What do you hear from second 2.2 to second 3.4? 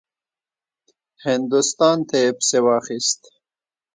یې پسې واخیست.